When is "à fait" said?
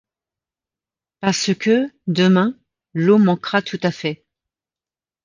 3.83-4.25